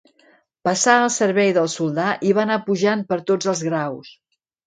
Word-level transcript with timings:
Passà 0.67 0.95
al 1.01 1.09
servei 1.15 1.51
del 1.57 1.69
soldà 1.73 2.07
i 2.29 2.33
va 2.37 2.43
anar 2.45 2.57
pujant 2.69 3.05
per 3.13 3.21
tots 3.31 3.51
els 3.53 3.65
graus. 3.69 4.13